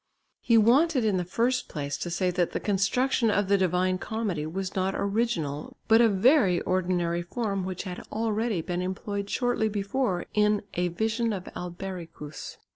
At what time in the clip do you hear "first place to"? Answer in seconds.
1.23-2.09